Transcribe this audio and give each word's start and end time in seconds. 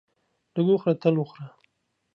لږ 0.55 0.67
وخوره 0.71 0.93
تل 1.01 1.15
وخوره. 1.17 1.47